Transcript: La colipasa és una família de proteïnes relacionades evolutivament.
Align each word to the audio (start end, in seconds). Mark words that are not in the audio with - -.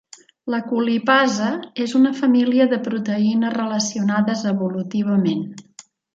La 0.51 0.59
colipasa 0.69 1.49
és 1.83 1.93
una 1.99 2.13
família 2.21 2.67
de 2.73 2.79
proteïnes 2.89 3.55
relacionades 3.59 4.43
evolutivament. 4.55 5.47